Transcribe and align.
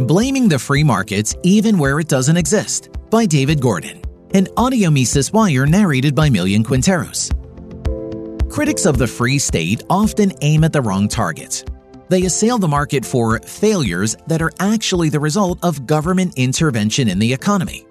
Blaming 0.00 0.48
the 0.48 0.58
Free 0.58 0.82
Markets 0.82 1.36
Even 1.42 1.76
Where 1.76 2.00
It 2.00 2.08
Doesn't 2.08 2.38
Exist 2.38 2.88
by 3.10 3.26
David 3.26 3.60
Gordon, 3.60 4.00
an 4.32 4.48
audio 4.56 4.88
Mises 4.90 5.30
Wire 5.34 5.66
narrated 5.66 6.14
by 6.14 6.30
Millian 6.30 6.64
Quinteros. 6.64 7.30
Critics 8.50 8.86
of 8.86 8.96
the 8.96 9.06
free 9.06 9.38
state 9.38 9.82
often 9.90 10.32
aim 10.40 10.64
at 10.64 10.72
the 10.72 10.80
wrong 10.80 11.08
target. 11.08 11.70
They 12.08 12.24
assail 12.24 12.56
the 12.56 12.68
market 12.68 13.04
for 13.04 13.38
failures 13.40 14.16
that 14.28 14.40
are 14.40 14.52
actually 14.60 15.10
the 15.10 15.20
result 15.20 15.58
of 15.62 15.86
government 15.86 16.38
intervention 16.38 17.06
in 17.06 17.18
the 17.18 17.30
economy. 17.30 17.86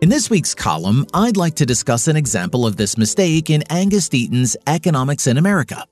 In 0.00 0.08
this 0.08 0.28
week's 0.28 0.56
column, 0.56 1.06
I'd 1.14 1.36
like 1.36 1.54
to 1.54 1.64
discuss 1.64 2.08
an 2.08 2.16
example 2.16 2.66
of 2.66 2.76
this 2.76 2.98
mistake 2.98 3.48
in 3.48 3.62
Angus 3.70 4.08
Deaton's 4.08 4.56
Economics 4.66 5.28
in 5.28 5.38
America. 5.38 5.86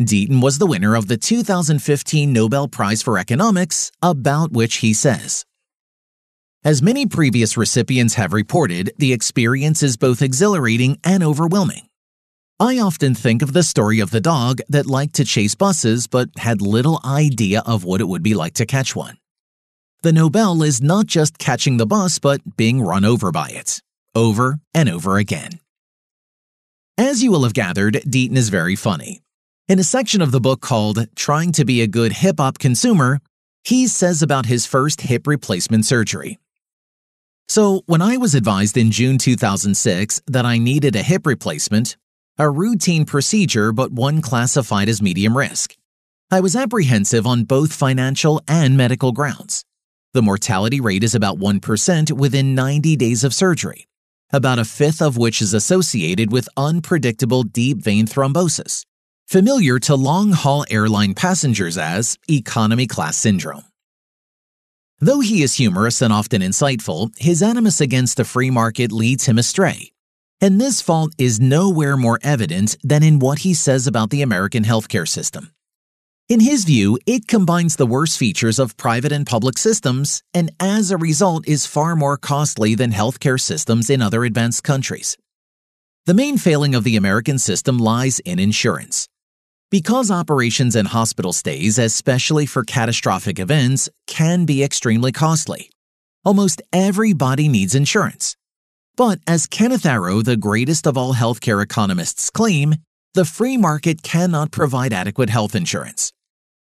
Deaton 0.00 0.40
was 0.40 0.58
the 0.58 0.66
winner 0.66 0.94
of 0.94 1.08
the 1.08 1.16
2015 1.16 2.32
Nobel 2.32 2.68
Prize 2.68 3.02
for 3.02 3.18
Economics, 3.18 3.90
about 4.00 4.52
which 4.52 4.76
he 4.76 4.94
says 4.94 5.44
As 6.62 6.80
many 6.80 7.04
previous 7.04 7.56
recipients 7.56 8.14
have 8.14 8.32
reported, 8.32 8.92
the 8.98 9.12
experience 9.12 9.82
is 9.82 9.96
both 9.96 10.22
exhilarating 10.22 10.98
and 11.02 11.24
overwhelming. 11.24 11.88
I 12.60 12.78
often 12.78 13.16
think 13.16 13.42
of 13.42 13.52
the 13.52 13.64
story 13.64 13.98
of 13.98 14.12
the 14.12 14.20
dog 14.20 14.60
that 14.68 14.86
liked 14.86 15.16
to 15.16 15.24
chase 15.24 15.56
buses 15.56 16.06
but 16.06 16.28
had 16.36 16.62
little 16.62 17.00
idea 17.04 17.62
of 17.66 17.82
what 17.82 18.00
it 18.00 18.06
would 18.08 18.22
be 18.22 18.34
like 18.34 18.54
to 18.54 18.66
catch 18.66 18.94
one. 18.94 19.18
The 20.02 20.12
Nobel 20.12 20.62
is 20.62 20.80
not 20.80 21.06
just 21.06 21.38
catching 21.38 21.76
the 21.76 21.86
bus, 21.86 22.20
but 22.20 22.56
being 22.56 22.82
run 22.82 23.04
over 23.04 23.32
by 23.32 23.48
it, 23.48 23.80
over 24.14 24.60
and 24.72 24.88
over 24.88 25.16
again. 25.16 25.58
As 26.96 27.20
you 27.20 27.32
will 27.32 27.42
have 27.42 27.54
gathered, 27.54 27.94
Deaton 27.94 28.36
is 28.36 28.48
very 28.48 28.76
funny. 28.76 29.22
In 29.68 29.78
a 29.78 29.84
section 29.84 30.22
of 30.22 30.30
the 30.30 30.40
book 30.40 30.62
called 30.62 31.14
Trying 31.14 31.52
to 31.52 31.62
Be 31.62 31.82
a 31.82 31.86
Good 31.86 32.10
Hip 32.14 32.36
Hop 32.38 32.58
Consumer, 32.58 33.20
he 33.64 33.86
says 33.86 34.22
about 34.22 34.46
his 34.46 34.64
first 34.64 35.02
hip 35.02 35.26
replacement 35.26 35.84
surgery. 35.84 36.38
So, 37.48 37.82
when 37.84 38.00
I 38.00 38.16
was 38.16 38.34
advised 38.34 38.78
in 38.78 38.90
June 38.90 39.18
2006 39.18 40.22
that 40.26 40.46
I 40.46 40.56
needed 40.56 40.96
a 40.96 41.02
hip 41.02 41.26
replacement, 41.26 41.98
a 42.38 42.48
routine 42.48 43.04
procedure 43.04 43.70
but 43.70 43.92
one 43.92 44.22
classified 44.22 44.88
as 44.88 45.02
medium 45.02 45.36
risk, 45.36 45.76
I 46.30 46.40
was 46.40 46.56
apprehensive 46.56 47.26
on 47.26 47.44
both 47.44 47.70
financial 47.70 48.40
and 48.48 48.74
medical 48.74 49.12
grounds. 49.12 49.66
The 50.14 50.22
mortality 50.22 50.80
rate 50.80 51.04
is 51.04 51.14
about 51.14 51.38
1% 51.38 52.12
within 52.12 52.54
90 52.54 52.96
days 52.96 53.22
of 53.22 53.34
surgery, 53.34 53.86
about 54.32 54.58
a 54.58 54.64
fifth 54.64 55.02
of 55.02 55.18
which 55.18 55.42
is 55.42 55.52
associated 55.52 56.32
with 56.32 56.48
unpredictable 56.56 57.42
deep 57.42 57.82
vein 57.82 58.06
thrombosis 58.06 58.86
familiar 59.28 59.78
to 59.78 59.94
long 59.94 60.32
haul 60.32 60.64
airline 60.70 61.12
passengers 61.12 61.76
as 61.76 62.16
economy 62.30 62.86
class 62.86 63.14
syndrome. 63.14 63.64
Though 65.00 65.20
he 65.20 65.42
is 65.42 65.54
humorous 65.54 66.00
and 66.00 66.14
often 66.14 66.40
insightful, 66.40 67.10
his 67.18 67.42
animus 67.42 67.78
against 67.78 68.16
the 68.16 68.24
free 68.24 68.50
market 68.50 68.90
leads 68.90 69.26
him 69.26 69.36
astray. 69.36 69.92
And 70.40 70.58
this 70.58 70.80
fault 70.80 71.12
is 71.18 71.38
nowhere 71.38 71.96
more 71.96 72.18
evident 72.22 72.76
than 72.82 73.02
in 73.02 73.18
what 73.18 73.40
he 73.40 73.52
says 73.52 73.86
about 73.86 74.08
the 74.08 74.22
American 74.22 74.64
healthcare 74.64 75.06
system. 75.06 75.52
In 76.30 76.40
his 76.40 76.64
view, 76.64 76.98
it 77.06 77.28
combines 77.28 77.76
the 77.76 77.86
worst 77.86 78.16
features 78.18 78.58
of 78.58 78.78
private 78.78 79.12
and 79.12 79.26
public 79.26 79.58
systems, 79.58 80.22
and 80.32 80.50
as 80.58 80.90
a 80.90 80.96
result 80.96 81.46
is 81.46 81.66
far 81.66 81.94
more 81.94 82.16
costly 82.16 82.74
than 82.74 82.92
healthcare 82.92 83.40
systems 83.40 83.90
in 83.90 84.00
other 84.00 84.24
advanced 84.24 84.64
countries. 84.64 85.18
The 86.06 86.14
main 86.14 86.38
failing 86.38 86.74
of 86.74 86.84
the 86.84 86.96
American 86.96 87.38
system 87.38 87.78
lies 87.78 88.20
in 88.20 88.38
insurance. 88.38 89.06
Because 89.70 90.10
operations 90.10 90.74
and 90.74 90.88
hospital 90.88 91.34
stays, 91.34 91.78
especially 91.78 92.46
for 92.46 92.64
catastrophic 92.64 93.38
events, 93.38 93.90
can 94.06 94.46
be 94.46 94.62
extremely 94.62 95.12
costly. 95.12 95.70
Almost 96.24 96.62
everybody 96.72 97.48
needs 97.48 97.74
insurance. 97.74 98.34
But 98.96 99.18
as 99.26 99.46
Kenneth 99.46 99.84
Arrow, 99.84 100.22
the 100.22 100.38
greatest 100.38 100.86
of 100.86 100.96
all 100.96 101.12
healthcare 101.12 101.62
economists, 101.62 102.30
claim, 102.30 102.76
the 103.12 103.26
free 103.26 103.58
market 103.58 104.02
cannot 104.02 104.52
provide 104.52 104.94
adequate 104.94 105.28
health 105.28 105.54
insurance. 105.54 106.14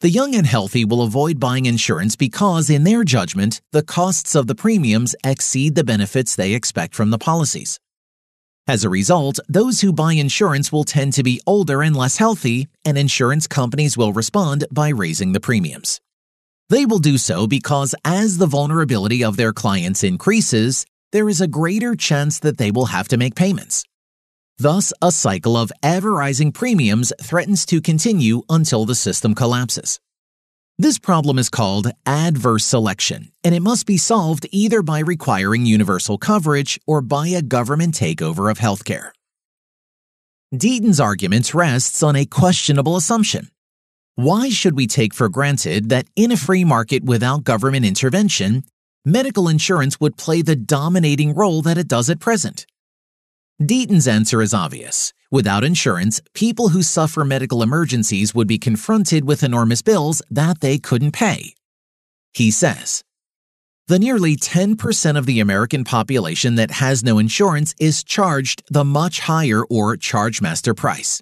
The 0.00 0.10
young 0.10 0.34
and 0.34 0.46
healthy 0.46 0.84
will 0.84 1.00
avoid 1.00 1.40
buying 1.40 1.64
insurance 1.64 2.16
because, 2.16 2.68
in 2.68 2.84
their 2.84 3.02
judgment, 3.02 3.62
the 3.72 3.82
costs 3.82 4.34
of 4.34 4.46
the 4.46 4.54
premiums 4.54 5.14
exceed 5.24 5.74
the 5.74 5.84
benefits 5.84 6.36
they 6.36 6.52
expect 6.52 6.94
from 6.94 7.08
the 7.08 7.18
policies. 7.18 7.80
As 8.70 8.84
a 8.84 8.88
result, 8.88 9.40
those 9.48 9.80
who 9.80 9.92
buy 9.92 10.12
insurance 10.12 10.70
will 10.70 10.84
tend 10.84 11.12
to 11.14 11.24
be 11.24 11.40
older 11.44 11.82
and 11.82 11.96
less 11.96 12.18
healthy, 12.18 12.68
and 12.84 12.96
insurance 12.96 13.48
companies 13.48 13.96
will 13.96 14.12
respond 14.12 14.64
by 14.70 14.90
raising 14.90 15.32
the 15.32 15.40
premiums. 15.40 16.00
They 16.68 16.86
will 16.86 17.00
do 17.00 17.18
so 17.18 17.48
because 17.48 17.96
as 18.04 18.38
the 18.38 18.46
vulnerability 18.46 19.24
of 19.24 19.36
their 19.36 19.52
clients 19.52 20.04
increases, 20.04 20.86
there 21.10 21.28
is 21.28 21.40
a 21.40 21.48
greater 21.48 21.96
chance 21.96 22.38
that 22.38 22.58
they 22.58 22.70
will 22.70 22.86
have 22.94 23.08
to 23.08 23.16
make 23.16 23.34
payments. 23.34 23.82
Thus, 24.56 24.92
a 25.02 25.10
cycle 25.10 25.56
of 25.56 25.72
ever 25.82 26.12
rising 26.12 26.52
premiums 26.52 27.12
threatens 27.20 27.66
to 27.66 27.80
continue 27.80 28.42
until 28.48 28.84
the 28.86 28.94
system 28.94 29.34
collapses. 29.34 29.98
This 30.80 30.98
problem 30.98 31.38
is 31.38 31.50
called 31.50 31.92
adverse 32.06 32.64
selection, 32.64 33.32
and 33.44 33.54
it 33.54 33.60
must 33.60 33.84
be 33.84 33.98
solved 33.98 34.46
either 34.50 34.80
by 34.80 35.00
requiring 35.00 35.66
universal 35.66 36.16
coverage 36.16 36.80
or 36.86 37.02
by 37.02 37.28
a 37.28 37.42
government 37.42 37.94
takeover 37.94 38.50
of 38.50 38.58
healthcare. 38.58 39.10
Deaton's 40.56 40.98
argument 40.98 41.52
rests 41.52 42.02
on 42.02 42.16
a 42.16 42.24
questionable 42.24 42.96
assumption. 42.96 43.50
Why 44.14 44.48
should 44.48 44.74
we 44.74 44.86
take 44.86 45.12
for 45.12 45.28
granted 45.28 45.90
that 45.90 46.06
in 46.16 46.32
a 46.32 46.38
free 46.38 46.64
market 46.64 47.04
without 47.04 47.44
government 47.44 47.84
intervention, 47.84 48.64
medical 49.04 49.48
insurance 49.48 50.00
would 50.00 50.16
play 50.16 50.40
the 50.40 50.56
dominating 50.56 51.34
role 51.34 51.60
that 51.60 51.76
it 51.76 51.88
does 51.88 52.08
at 52.08 52.20
present? 52.20 52.64
Deaton's 53.62 54.08
answer 54.08 54.40
is 54.40 54.54
obvious. 54.54 55.12
Without 55.32 55.62
insurance, 55.62 56.20
people 56.34 56.70
who 56.70 56.82
suffer 56.82 57.24
medical 57.24 57.62
emergencies 57.62 58.34
would 58.34 58.48
be 58.48 58.58
confronted 58.58 59.24
with 59.24 59.44
enormous 59.44 59.80
bills 59.80 60.22
that 60.30 60.60
they 60.60 60.76
couldn't 60.76 61.12
pay. 61.12 61.54
He 62.32 62.50
says, 62.50 63.04
the 63.86 63.98
nearly 63.98 64.36
10% 64.36 65.18
of 65.18 65.26
the 65.26 65.40
American 65.40 65.82
population 65.82 66.54
that 66.54 66.70
has 66.70 67.02
no 67.02 67.18
insurance 67.18 67.74
is 67.80 68.04
charged 68.04 68.62
the 68.70 68.84
much 68.84 69.18
higher 69.20 69.64
or 69.64 69.96
charge 69.96 70.40
master 70.40 70.74
price. 70.74 71.20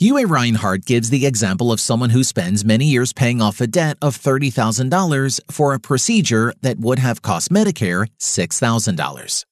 Uwe 0.00 0.28
Reinhardt 0.28 0.84
gives 0.84 1.10
the 1.10 1.26
example 1.26 1.72
of 1.72 1.80
someone 1.80 2.10
who 2.10 2.22
spends 2.22 2.64
many 2.64 2.84
years 2.84 3.12
paying 3.12 3.40
off 3.40 3.60
a 3.60 3.66
debt 3.66 3.96
of 4.00 4.16
$30,000 4.16 5.40
for 5.50 5.72
a 5.74 5.80
procedure 5.80 6.52
that 6.60 6.78
would 6.78 6.98
have 6.98 7.22
cost 7.22 7.50
Medicare 7.50 8.06
$6,000. 8.18 9.44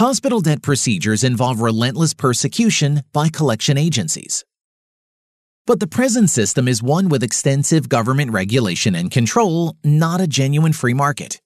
Hospital 0.00 0.40
debt 0.40 0.62
procedures 0.62 1.22
involve 1.22 1.60
relentless 1.60 2.14
persecution 2.14 3.02
by 3.12 3.28
collection 3.28 3.76
agencies. 3.76 4.46
But 5.66 5.78
the 5.78 5.86
present 5.86 6.30
system 6.30 6.68
is 6.68 6.82
one 6.82 7.10
with 7.10 7.22
extensive 7.22 7.90
government 7.90 8.32
regulation 8.32 8.94
and 8.94 9.10
control, 9.10 9.76
not 9.84 10.22
a 10.22 10.26
genuine 10.26 10.72
free 10.72 10.94
market. 10.94 11.42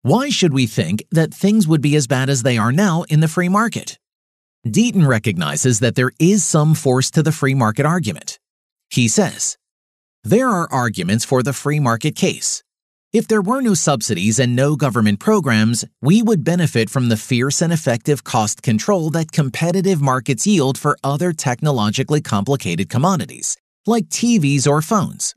Why 0.00 0.30
should 0.30 0.54
we 0.54 0.66
think 0.66 1.04
that 1.10 1.34
things 1.34 1.68
would 1.68 1.82
be 1.82 1.96
as 1.96 2.06
bad 2.06 2.30
as 2.30 2.44
they 2.44 2.56
are 2.56 2.72
now 2.72 3.02
in 3.10 3.20
the 3.20 3.28
free 3.28 3.50
market? 3.50 3.98
Deaton 4.66 5.06
recognizes 5.06 5.80
that 5.80 5.96
there 5.96 6.12
is 6.18 6.46
some 6.46 6.74
force 6.74 7.10
to 7.10 7.22
the 7.22 7.30
free 7.30 7.54
market 7.54 7.84
argument. 7.84 8.38
He 8.88 9.06
says, 9.06 9.58
There 10.24 10.48
are 10.48 10.72
arguments 10.72 11.26
for 11.26 11.42
the 11.42 11.52
free 11.52 11.80
market 11.80 12.16
case, 12.16 12.64
if 13.16 13.26
there 13.26 13.40
were 13.40 13.62
no 13.62 13.72
subsidies 13.72 14.38
and 14.38 14.54
no 14.54 14.76
government 14.76 15.20
programs, 15.20 15.86
we 16.02 16.20
would 16.20 16.44
benefit 16.44 16.90
from 16.90 17.08
the 17.08 17.16
fierce 17.16 17.62
and 17.62 17.72
effective 17.72 18.24
cost 18.24 18.62
control 18.62 19.08
that 19.08 19.32
competitive 19.32 20.02
markets 20.02 20.46
yield 20.46 20.76
for 20.76 20.98
other 21.02 21.32
technologically 21.32 22.20
complicated 22.20 22.90
commodities, 22.90 23.56
like 23.86 24.10
TVs 24.10 24.66
or 24.68 24.82
phones. 24.82 25.34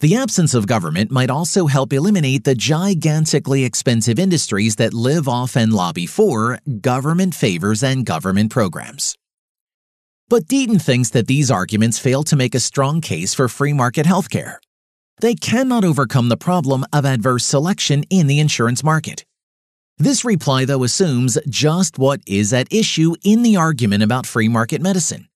The 0.00 0.16
absence 0.16 0.54
of 0.54 0.66
government 0.66 1.10
might 1.10 1.28
also 1.28 1.66
help 1.66 1.92
eliminate 1.92 2.44
the 2.44 2.54
gigantically 2.54 3.62
expensive 3.66 4.18
industries 4.18 4.76
that 4.76 4.94
live 4.94 5.28
off 5.28 5.54
and 5.54 5.70
lobby 5.70 6.06
for 6.06 6.60
government 6.80 7.34
favors 7.34 7.82
and 7.82 8.06
government 8.06 8.50
programs. 8.50 9.18
But 10.30 10.46
Deaton 10.46 10.80
thinks 10.80 11.10
that 11.10 11.26
these 11.26 11.50
arguments 11.50 11.98
fail 11.98 12.22
to 12.22 12.36
make 12.36 12.54
a 12.54 12.66
strong 12.70 13.02
case 13.02 13.34
for 13.34 13.48
free 13.48 13.74
market 13.74 14.06
healthcare 14.06 14.56
they 15.22 15.34
cannot 15.34 15.84
overcome 15.84 16.28
the 16.28 16.36
problem 16.36 16.84
of 16.92 17.06
adverse 17.06 17.46
selection 17.46 18.04
in 18.10 18.26
the 18.26 18.40
insurance 18.40 18.84
market. 18.84 19.24
This 19.96 20.24
reply, 20.24 20.64
though, 20.64 20.82
assumes 20.84 21.38
just 21.48 21.96
what 21.96 22.20
is 22.26 22.52
at 22.52 22.72
issue 22.72 23.14
in 23.24 23.42
the 23.42 23.56
argument 23.56 24.02
about 24.02 24.26
free 24.26 24.48
market 24.48 24.82
medicine 24.82 25.28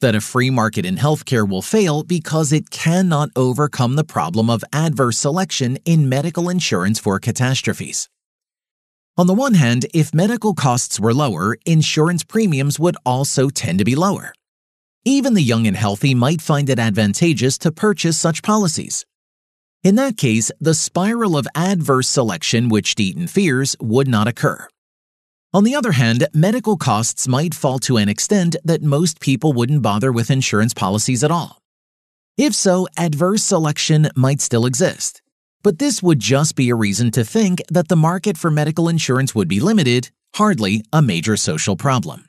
that 0.00 0.14
a 0.14 0.20
free 0.20 0.50
market 0.50 0.86
in 0.86 0.96
healthcare 0.96 1.48
will 1.48 1.62
fail 1.62 2.02
because 2.02 2.52
it 2.52 2.70
cannot 2.70 3.28
overcome 3.36 3.96
the 3.96 4.04
problem 4.04 4.48
of 4.48 4.64
adverse 4.72 5.18
selection 5.18 5.76
in 5.84 6.08
medical 6.08 6.48
insurance 6.48 6.98
for 6.98 7.18
catastrophes. 7.18 8.08
On 9.16 9.26
the 9.26 9.34
one 9.34 9.54
hand, 9.54 9.86
if 9.92 10.14
medical 10.14 10.54
costs 10.54 10.98
were 10.98 11.12
lower, 11.12 11.56
insurance 11.66 12.24
premiums 12.24 12.78
would 12.78 12.96
also 13.04 13.50
tend 13.50 13.78
to 13.78 13.84
be 13.84 13.94
lower. 13.94 14.32
Even 15.04 15.34
the 15.34 15.42
young 15.42 15.66
and 15.66 15.76
healthy 15.76 16.14
might 16.14 16.40
find 16.40 16.70
it 16.70 16.78
advantageous 16.78 17.58
to 17.58 17.72
purchase 17.72 18.16
such 18.16 18.42
policies. 18.42 19.04
In 19.82 19.94
that 19.94 20.18
case, 20.18 20.50
the 20.60 20.74
spiral 20.74 21.38
of 21.38 21.48
adverse 21.54 22.06
selection 22.06 22.68
which 22.68 22.94
Deaton 22.94 23.30
fears 23.30 23.76
would 23.80 24.08
not 24.08 24.28
occur. 24.28 24.68
On 25.54 25.64
the 25.64 25.74
other 25.74 25.92
hand, 25.92 26.28
medical 26.34 26.76
costs 26.76 27.26
might 27.26 27.54
fall 27.54 27.78
to 27.80 27.96
an 27.96 28.08
extent 28.08 28.56
that 28.62 28.82
most 28.82 29.20
people 29.20 29.54
wouldn't 29.54 29.80
bother 29.80 30.12
with 30.12 30.30
insurance 30.30 30.74
policies 30.74 31.24
at 31.24 31.30
all. 31.30 31.62
If 32.36 32.54
so, 32.54 32.88
adverse 32.98 33.42
selection 33.42 34.10
might 34.14 34.42
still 34.42 34.66
exist. 34.66 35.22
But 35.62 35.78
this 35.78 36.02
would 36.02 36.20
just 36.20 36.56
be 36.56 36.68
a 36.68 36.74
reason 36.74 37.10
to 37.12 37.24
think 37.24 37.62
that 37.70 37.88
the 37.88 37.96
market 37.96 38.36
for 38.36 38.50
medical 38.50 38.86
insurance 38.86 39.34
would 39.34 39.48
be 39.48 39.60
limited, 39.60 40.10
hardly 40.34 40.84
a 40.92 41.00
major 41.00 41.38
social 41.38 41.74
problem. 41.74 42.26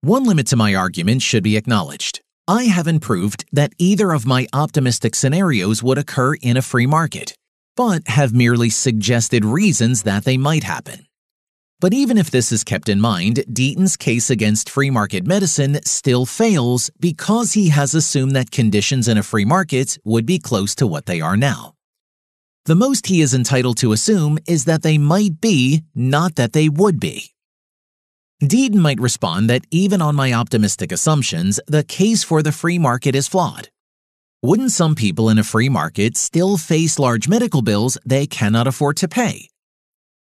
One 0.00 0.24
limit 0.24 0.48
to 0.48 0.56
my 0.56 0.74
argument 0.74 1.22
should 1.22 1.44
be 1.44 1.56
acknowledged. 1.56 2.22
I 2.48 2.64
haven't 2.64 3.00
proved 3.00 3.44
that 3.52 3.74
either 3.76 4.10
of 4.10 4.24
my 4.24 4.46
optimistic 4.54 5.14
scenarios 5.14 5.82
would 5.82 5.98
occur 5.98 6.32
in 6.36 6.56
a 6.56 6.62
free 6.62 6.86
market, 6.86 7.34
but 7.76 8.08
have 8.08 8.32
merely 8.32 8.70
suggested 8.70 9.44
reasons 9.44 10.04
that 10.04 10.24
they 10.24 10.38
might 10.38 10.64
happen. 10.64 11.06
But 11.78 11.92
even 11.92 12.16
if 12.16 12.30
this 12.30 12.50
is 12.50 12.64
kept 12.64 12.88
in 12.88 13.02
mind, 13.02 13.44
Deaton's 13.52 13.98
case 13.98 14.30
against 14.30 14.70
free 14.70 14.88
market 14.88 15.26
medicine 15.26 15.78
still 15.84 16.24
fails 16.24 16.90
because 16.98 17.52
he 17.52 17.68
has 17.68 17.94
assumed 17.94 18.34
that 18.34 18.50
conditions 18.50 19.08
in 19.08 19.18
a 19.18 19.22
free 19.22 19.44
market 19.44 19.98
would 20.02 20.24
be 20.24 20.38
close 20.38 20.74
to 20.76 20.86
what 20.86 21.04
they 21.04 21.20
are 21.20 21.36
now. 21.36 21.74
The 22.64 22.74
most 22.74 23.08
he 23.08 23.20
is 23.20 23.34
entitled 23.34 23.76
to 23.78 23.92
assume 23.92 24.38
is 24.48 24.64
that 24.64 24.82
they 24.82 24.96
might 24.96 25.38
be, 25.42 25.82
not 25.94 26.36
that 26.36 26.54
they 26.54 26.70
would 26.70 26.98
be. 26.98 27.34
Deaton 28.42 28.76
might 28.76 29.00
respond 29.00 29.50
that 29.50 29.66
even 29.72 30.00
on 30.00 30.14
my 30.14 30.32
optimistic 30.32 30.92
assumptions, 30.92 31.58
the 31.66 31.82
case 31.82 32.22
for 32.22 32.40
the 32.40 32.52
free 32.52 32.78
market 32.78 33.16
is 33.16 33.26
flawed. 33.26 33.68
Wouldn't 34.42 34.70
some 34.70 34.94
people 34.94 35.28
in 35.28 35.40
a 35.40 35.42
free 35.42 35.68
market 35.68 36.16
still 36.16 36.56
face 36.56 37.00
large 37.00 37.28
medical 37.28 37.62
bills 37.62 37.98
they 38.06 38.28
cannot 38.28 38.68
afford 38.68 38.96
to 38.98 39.08
pay? 39.08 39.48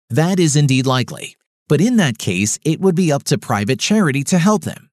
That 0.08 0.38
is 0.40 0.56
indeed 0.56 0.86
likely, 0.86 1.36
but 1.68 1.82
in 1.82 1.98
that 1.98 2.16
case, 2.16 2.58
it 2.64 2.80
would 2.80 2.94
be 2.94 3.12
up 3.12 3.24
to 3.24 3.36
private 3.36 3.78
charity 3.78 4.24
to 4.24 4.38
help 4.38 4.62
them. 4.62 4.88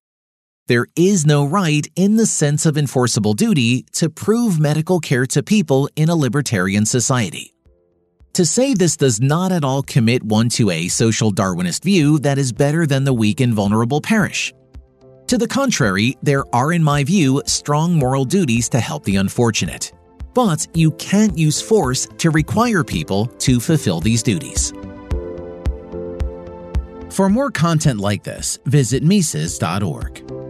There 0.67 0.87
is 0.97 1.25
no 1.25 1.45
right 1.45 1.87
in 1.95 2.17
the 2.17 2.25
sense 2.25 2.65
of 2.65 2.77
enforceable 2.77 3.35
duty 3.35 3.83
to 3.93 4.09
prove 4.09 4.59
medical 4.59 4.99
care 4.99 5.25
to 5.27 5.41
people 5.41 5.89
in 5.95 6.09
a 6.09 6.15
libertarian 6.15 6.85
society. 6.85 7.52
To 8.33 8.45
say 8.45 8.73
this 8.73 8.97
does 8.97 9.21
not 9.21 9.51
at 9.51 9.63
all 9.63 9.83
commit 9.83 10.23
one 10.23 10.49
to 10.49 10.71
a 10.71 10.87
social 10.87 11.31
Darwinist 11.31 11.83
view 11.83 12.17
that 12.19 12.39
is 12.39 12.51
better 12.51 12.87
than 12.87 13.03
the 13.03 13.13
weak 13.13 13.41
and 13.41 13.53
vulnerable 13.53 14.01
perish. 14.01 14.51
To 15.27 15.37
the 15.37 15.47
contrary, 15.47 16.17
there 16.23 16.43
are, 16.51 16.73
in 16.73 16.83
my 16.83 17.03
view, 17.03 17.43
strong 17.45 17.93
moral 17.93 18.25
duties 18.25 18.69
to 18.69 18.79
help 18.79 19.03
the 19.03 19.17
unfortunate. 19.17 19.93
But 20.33 20.65
you 20.73 20.93
can't 20.93 21.37
use 21.37 21.61
force 21.61 22.07
to 22.17 22.31
require 22.31 22.83
people 22.83 23.27
to 23.27 23.59
fulfill 23.59 23.99
these 24.01 24.23
duties. 24.23 24.73
For 27.11 27.29
more 27.29 27.51
content 27.51 27.99
like 27.99 28.23
this, 28.23 28.57
visit 28.65 29.03
Mises.org. 29.03 30.42